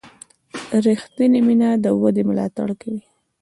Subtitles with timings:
[0.85, 3.01] ریښتینې مینه د ودې ملاتړ کوي.